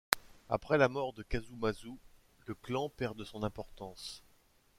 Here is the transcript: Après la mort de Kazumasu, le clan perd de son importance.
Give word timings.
Après 0.49 0.79
la 0.79 0.89
mort 0.89 1.13
de 1.13 1.21
Kazumasu, 1.21 1.95
le 2.47 2.55
clan 2.55 2.89
perd 2.89 3.15
de 3.15 3.23
son 3.23 3.43
importance. 3.43 4.23